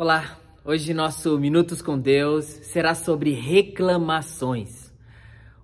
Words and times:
Olá, 0.00 0.38
hoje 0.64 0.94
nosso 0.94 1.36
Minutos 1.40 1.82
com 1.82 1.98
Deus 1.98 2.44
será 2.44 2.94
sobre 2.94 3.32
reclamações. 3.32 4.92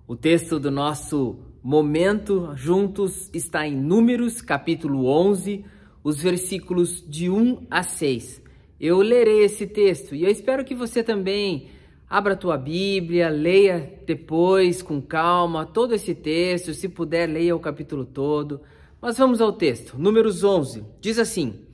O 0.05 0.13
texto 0.13 0.59
do 0.59 0.69
nosso 0.69 1.39
momento 1.63 2.51
juntos 2.53 3.29
está 3.33 3.65
em 3.65 3.73
Números, 3.73 4.41
capítulo 4.41 5.05
11, 5.05 5.63
os 6.03 6.21
versículos 6.21 7.01
de 7.07 7.29
1 7.29 7.65
a 7.71 7.81
6. 7.81 8.41
Eu 8.77 8.97
lerei 8.97 9.45
esse 9.45 9.65
texto 9.65 10.13
e 10.13 10.25
eu 10.25 10.29
espero 10.29 10.65
que 10.65 10.75
você 10.75 11.01
também 11.01 11.69
abra 12.05 12.33
a 12.33 12.37
tua 12.37 12.57
Bíblia, 12.57 13.29
leia 13.29 14.01
depois 14.05 14.81
com 14.81 15.01
calma 15.01 15.65
todo 15.65 15.95
esse 15.95 16.13
texto, 16.13 16.73
se 16.73 16.89
puder 16.89 17.29
leia 17.29 17.55
o 17.55 17.59
capítulo 17.61 18.03
todo. 18.03 18.59
Mas 19.01 19.17
vamos 19.17 19.39
ao 19.39 19.53
texto. 19.53 19.97
Números 19.97 20.43
11 20.43 20.83
diz 20.99 21.19
assim: 21.19 21.64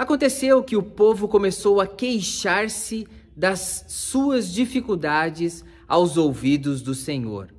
Aconteceu 0.00 0.64
que 0.64 0.78
o 0.78 0.82
povo 0.82 1.28
começou 1.28 1.78
a 1.78 1.86
queixar-se 1.86 3.06
das 3.36 3.84
suas 3.86 4.50
dificuldades 4.50 5.62
aos 5.86 6.16
ouvidos 6.16 6.80
do 6.80 6.94
Senhor. 6.94 7.52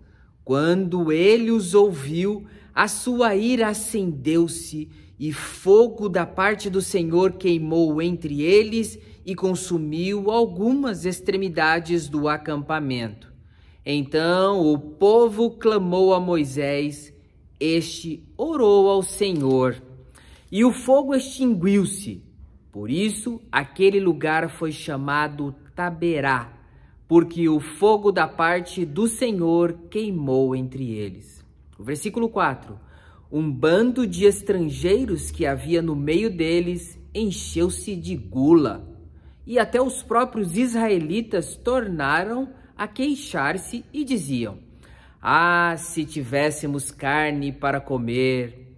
Quando 0.43 1.11
ele 1.11 1.51
os 1.51 1.75
ouviu, 1.75 2.47
a 2.73 2.87
sua 2.87 3.35
ira 3.35 3.67
acendeu-se 3.67 4.89
e 5.19 5.31
fogo 5.31 6.09
da 6.09 6.25
parte 6.25 6.67
do 6.67 6.81
Senhor 6.81 7.33
queimou 7.33 8.01
entre 8.01 8.41
eles 8.41 8.97
e 9.23 9.35
consumiu 9.35 10.31
algumas 10.31 11.05
extremidades 11.05 12.09
do 12.09 12.27
acampamento. 12.27 13.31
Então 13.85 14.65
o 14.65 14.79
povo 14.79 15.51
clamou 15.51 16.11
a 16.11 16.19
Moisés, 16.19 17.13
este 17.59 18.23
orou 18.35 18.89
ao 18.89 19.03
Senhor, 19.03 19.79
e 20.51 20.65
o 20.65 20.73
fogo 20.73 21.13
extinguiu-se 21.13 22.30
por 22.71 22.89
isso, 22.89 23.41
aquele 23.51 23.99
lugar 23.99 24.49
foi 24.49 24.71
chamado 24.71 25.53
Taberá, 25.75 26.53
porque 27.05 27.49
o 27.49 27.59
fogo 27.59 28.11
da 28.11 28.27
parte 28.27 28.85
do 28.85 29.07
Senhor 29.07 29.73
queimou 29.89 30.55
entre 30.55 30.89
eles. 30.91 31.43
O 31.77 31.83
versículo 31.83 32.29
4. 32.29 32.79
Um 33.29 33.51
bando 33.51 34.07
de 34.07 34.23
estrangeiros 34.25 35.31
que 35.31 35.45
havia 35.45 35.81
no 35.81 35.95
meio 35.95 36.29
deles 36.29 36.97
encheu-se 37.13 37.93
de 37.95 38.15
gula, 38.15 38.87
e 39.45 39.59
até 39.59 39.81
os 39.81 40.01
próprios 40.01 40.55
israelitas 40.55 41.57
tornaram 41.57 42.53
a 42.77 42.87
queixar-se 42.87 43.83
e 43.91 44.05
diziam: 44.05 44.59
Ah, 45.21 45.75
se 45.77 46.05
tivéssemos 46.05 46.89
carne 46.89 47.51
para 47.51 47.81
comer! 47.81 48.70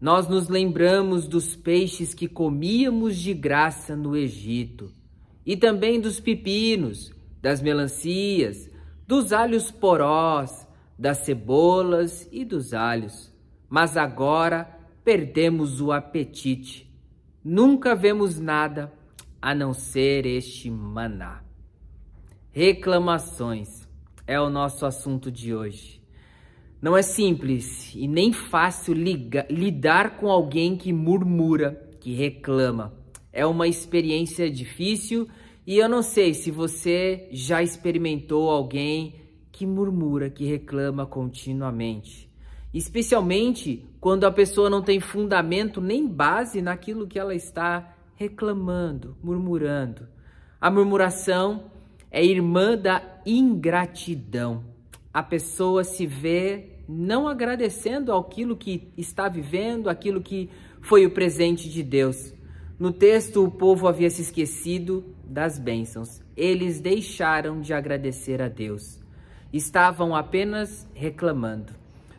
Nós 0.00 0.26
nos 0.26 0.48
lembramos 0.48 1.28
dos 1.28 1.54
peixes 1.54 2.14
que 2.14 2.26
comíamos 2.26 3.16
de 3.16 3.34
graça 3.34 3.94
no 3.94 4.16
Egito, 4.16 4.90
e 5.44 5.56
também 5.56 6.00
dos 6.00 6.18
pepinos, 6.18 7.12
das 7.42 7.60
melancias, 7.60 8.70
dos 9.06 9.32
alhos 9.32 9.70
porós, 9.70 10.66
das 10.98 11.18
cebolas 11.18 12.28
e 12.30 12.44
dos 12.44 12.72
alhos. 12.72 13.32
Mas 13.68 13.96
agora 13.96 14.78
perdemos 15.04 15.80
o 15.80 15.92
apetite. 15.92 16.90
Nunca 17.42 17.94
vemos 17.94 18.38
nada 18.38 18.92
a 19.40 19.54
não 19.54 19.72
ser 19.72 20.26
este 20.26 20.70
maná. 20.70 21.42
Reclamações 22.52 23.88
é 24.26 24.40
o 24.40 24.50
nosso 24.50 24.84
assunto 24.84 25.30
de 25.30 25.54
hoje. 25.54 25.99
Não 26.80 26.96
é 26.96 27.02
simples 27.02 27.94
e 27.94 28.08
nem 28.08 28.32
fácil 28.32 28.94
lidar 28.94 30.16
com 30.16 30.30
alguém 30.30 30.76
que 30.76 30.92
murmura, 30.92 31.90
que 32.00 32.14
reclama. 32.14 32.94
É 33.32 33.44
uma 33.44 33.68
experiência 33.68 34.50
difícil 34.50 35.28
e 35.66 35.76
eu 35.76 35.88
não 35.88 36.02
sei 36.02 36.32
se 36.32 36.50
você 36.50 37.28
já 37.30 37.62
experimentou 37.62 38.48
alguém 38.48 39.16
que 39.52 39.66
murmura, 39.66 40.30
que 40.30 40.46
reclama 40.46 41.04
continuamente. 41.04 42.30
Especialmente 42.72 43.84
quando 44.00 44.24
a 44.24 44.32
pessoa 44.32 44.70
não 44.70 44.80
tem 44.80 45.00
fundamento 45.00 45.82
nem 45.82 46.08
base 46.08 46.62
naquilo 46.62 47.06
que 47.06 47.18
ela 47.18 47.34
está 47.34 47.94
reclamando, 48.14 49.16
murmurando. 49.22 50.08
A 50.58 50.70
murmuração 50.70 51.64
é 52.10 52.24
irmã 52.24 52.76
da 52.76 53.02
ingratidão. 53.26 54.64
A 55.12 55.22
pessoa 55.22 55.82
se 55.82 56.06
vê 56.06 56.76
não 56.88 57.26
agradecendo 57.28 58.12
aquilo 58.12 58.56
que 58.56 58.92
está 58.96 59.28
vivendo, 59.28 59.88
aquilo 59.88 60.20
que 60.20 60.48
foi 60.80 61.04
o 61.04 61.10
presente 61.10 61.68
de 61.68 61.82
Deus. 61.82 62.32
No 62.78 62.92
texto, 62.92 63.44
o 63.44 63.50
povo 63.50 63.86
havia 63.86 64.08
se 64.08 64.22
esquecido 64.22 65.04
das 65.24 65.58
bênçãos. 65.58 66.22
Eles 66.36 66.80
deixaram 66.80 67.60
de 67.60 67.74
agradecer 67.74 68.40
a 68.40 68.48
Deus. 68.48 69.00
Estavam 69.52 70.14
apenas 70.14 70.88
reclamando. 70.94 71.72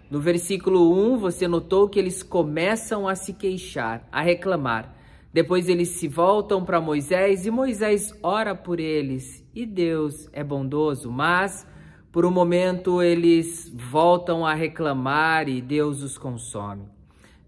No 0.09 0.19
versículo 0.19 0.93
1, 1.13 1.17
você 1.17 1.47
notou 1.47 1.87
que 1.87 1.97
eles 1.97 2.21
começam 2.21 3.07
a 3.07 3.15
se 3.15 3.33
queixar, 3.33 4.05
a 4.11 4.21
reclamar. 4.21 4.93
Depois 5.33 5.69
eles 5.69 5.89
se 5.89 6.09
voltam 6.09 6.65
para 6.65 6.81
Moisés 6.81 7.45
e 7.45 7.51
Moisés 7.51 8.13
ora 8.21 8.53
por 8.53 8.81
eles. 8.81 9.43
E 9.55 9.65
Deus 9.65 10.29
é 10.33 10.43
bondoso, 10.43 11.09
mas 11.09 11.65
por 12.11 12.25
um 12.25 12.31
momento 12.31 13.01
eles 13.01 13.71
voltam 13.73 14.45
a 14.45 14.53
reclamar 14.53 15.47
e 15.47 15.61
Deus 15.61 16.03
os 16.03 16.17
consome. 16.17 16.83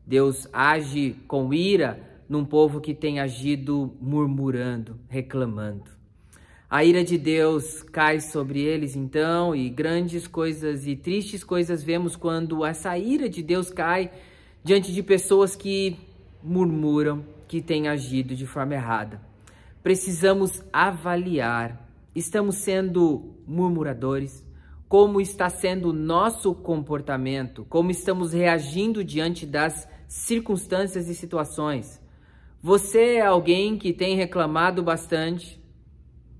Deus 0.06 0.48
age 0.54 1.16
com 1.28 1.54
ira 1.54 2.22
num 2.30 2.46
povo 2.46 2.80
que 2.80 2.94
tem 2.94 3.20
agido 3.20 3.94
murmurando, 4.00 4.98
reclamando. 5.10 5.92
A 6.70 6.84
ira 6.84 7.04
de 7.04 7.18
Deus 7.18 7.84
cai 7.84 8.20
sobre 8.20 8.62
eles 8.62 8.96
então, 8.96 9.56
e 9.56 9.70
grandes 9.70 10.28
coisas 10.28 10.88
e 10.88 10.96
tristes 10.96 11.44
coisas 11.44 11.84
vemos 11.84 12.16
quando 12.16 12.66
essa 12.66 12.98
ira 12.98 13.30
de 13.30 13.44
Deus 13.44 13.70
cai 13.70 14.12
diante 14.64 14.92
de 14.92 15.04
pessoas 15.04 15.56
que 15.56 15.98
murmuram, 16.42 17.24
que 17.48 17.62
têm 17.62 17.88
agido 17.88 18.34
de 18.34 18.48
forma 18.48 18.74
errada. 18.74 19.22
Precisamos 19.84 20.64
avaliar: 20.72 21.88
estamos 22.16 22.56
sendo 22.56 23.36
murmuradores? 23.46 24.44
Como 24.94 25.20
está 25.20 25.50
sendo 25.50 25.90
o 25.90 25.92
nosso 25.92 26.54
comportamento, 26.54 27.66
como 27.68 27.90
estamos 27.90 28.32
reagindo 28.32 29.04
diante 29.04 29.44
das 29.44 29.90
circunstâncias 30.08 31.10
e 31.10 31.16
situações. 31.16 32.00
Você 32.62 33.16
é 33.16 33.26
alguém 33.26 33.76
que 33.76 33.92
tem 33.92 34.16
reclamado 34.16 34.84
bastante? 34.84 35.60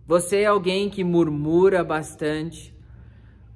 Você 0.06 0.42
é 0.42 0.46
alguém 0.46 0.88
que 0.88 1.04
murmura 1.04 1.84
bastante? 1.84 2.78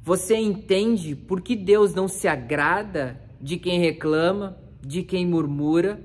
Você 0.02 0.36
entende 0.36 1.16
por 1.16 1.42
que 1.42 1.56
Deus 1.56 1.94
não 1.94 2.08
se 2.08 2.28
agrada 2.28 3.22
de 3.40 3.58
quem 3.58 3.80
reclama, 3.80 4.58
de 4.82 5.04
quem 5.04 5.28
murmura? 5.28 6.02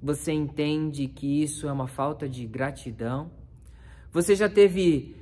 Você 0.00 0.30
entende 0.30 1.08
que 1.08 1.42
isso 1.42 1.66
é 1.66 1.72
uma 1.72 1.88
falta 1.88 2.28
de 2.28 2.46
gratidão? 2.46 3.32
Você 4.12 4.36
já 4.36 4.48
teve 4.48 5.16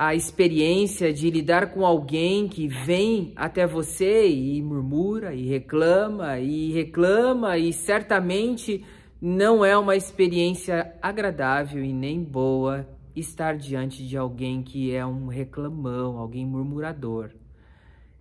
a 0.00 0.14
experiência 0.14 1.12
de 1.12 1.28
lidar 1.28 1.72
com 1.72 1.84
alguém 1.84 2.46
que 2.46 2.68
vem 2.68 3.32
até 3.34 3.66
você 3.66 4.28
e 4.28 4.62
murmura 4.62 5.34
e 5.34 5.44
reclama 5.48 6.38
e 6.38 6.70
reclama 6.70 7.58
e 7.58 7.72
certamente 7.72 8.84
não 9.20 9.64
é 9.64 9.76
uma 9.76 9.96
experiência 9.96 10.94
agradável 11.02 11.84
e 11.84 11.92
nem 11.92 12.22
boa 12.22 12.88
estar 13.16 13.56
diante 13.56 14.06
de 14.06 14.16
alguém 14.16 14.62
que 14.62 14.94
é 14.94 15.04
um 15.04 15.26
reclamão, 15.26 16.16
alguém 16.16 16.46
murmurador. 16.46 17.32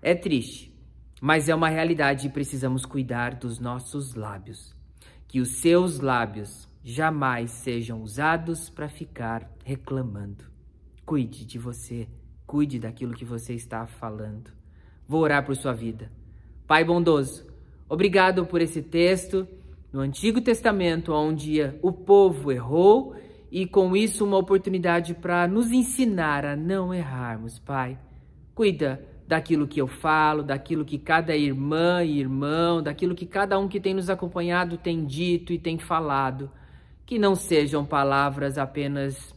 É 0.02 0.16
triste, 0.16 0.76
mas 1.22 1.48
é 1.48 1.54
uma 1.54 1.70
realidade 1.70 2.26
e 2.26 2.32
precisamos 2.32 2.88
cuidar 2.88 3.36
dos 3.36 3.60
nossos 3.60 4.16
lábios. 4.16 4.76
Que 5.28 5.40
os 5.40 5.60
seus 5.60 6.00
lábios 6.00 6.68
jamais 6.84 7.52
sejam 7.52 8.02
usados 8.02 8.68
para 8.68 8.90
ficar 8.90 9.48
reclamando. 9.64 10.57
Cuide 11.08 11.46
de 11.46 11.58
você, 11.58 12.06
cuide 12.46 12.78
daquilo 12.80 13.14
que 13.14 13.24
você 13.24 13.54
está 13.54 13.88
falando. 13.88 14.52
Vou 15.08 15.22
orar 15.22 15.46
por 15.46 15.56
sua 15.56 15.72
vida. 15.72 16.12
Pai 16.68 16.84
bondoso, 16.84 17.48
obrigado 17.88 18.46
por 18.46 18.60
esse 18.60 18.82
texto 18.82 19.48
no 19.90 20.02
Antigo 20.02 20.42
Testamento, 20.42 21.14
onde 21.14 21.62
o 21.82 21.94
povo 21.94 22.52
errou 22.52 23.16
e 23.50 23.66
com 23.66 23.96
isso 23.96 24.26
uma 24.26 24.36
oportunidade 24.36 25.14
para 25.14 25.48
nos 25.48 25.72
ensinar 25.72 26.44
a 26.44 26.58
não 26.58 26.94
errarmos, 26.94 27.58
Pai. 27.58 27.98
Cuida 28.54 29.02
daquilo 29.26 29.66
que 29.66 29.80
eu 29.80 29.88
falo, 29.88 30.44
daquilo 30.44 30.84
que 30.84 30.98
cada 31.00 31.38
irmã 31.38 32.04
e 32.04 32.20
irmão, 32.20 32.84
daquilo 32.84 33.16
que 33.16 33.26
cada 33.26 33.58
um 33.58 33.70
que 33.70 33.80
tem 33.80 33.94
nos 33.94 34.10
acompanhado 34.10 34.78
tem 34.78 35.06
dito 35.06 35.54
e 35.54 35.58
tem 35.58 35.80
falado. 35.80 36.52
Que 37.06 37.18
não 37.18 37.34
sejam 37.34 37.86
palavras 37.86 38.58
apenas 38.58 39.37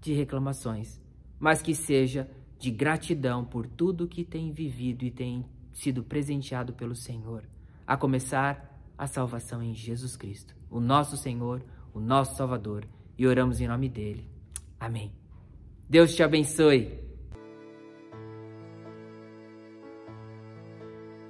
de 0.00 0.12
reclamações, 0.12 1.00
mas 1.38 1.62
que 1.62 1.74
seja 1.74 2.28
de 2.58 2.70
gratidão 2.70 3.44
por 3.44 3.66
tudo 3.66 4.08
que 4.08 4.24
tem 4.24 4.50
vivido 4.50 5.04
e 5.04 5.10
tem 5.10 5.44
sido 5.72 6.02
presenteado 6.02 6.72
pelo 6.72 6.94
Senhor, 6.94 7.44
a 7.86 7.96
começar 7.96 8.80
a 8.96 9.06
salvação 9.06 9.62
em 9.62 9.74
Jesus 9.74 10.16
Cristo, 10.16 10.56
o 10.70 10.80
nosso 10.80 11.16
Senhor, 11.16 11.62
o 11.92 12.00
nosso 12.00 12.36
Salvador 12.36 12.86
e 13.18 13.26
oramos 13.26 13.60
em 13.60 13.68
nome 13.68 13.88
dele. 13.88 14.28
Amém. 14.78 15.12
Deus 15.88 16.14
te 16.14 16.22
abençoe. 16.22 17.05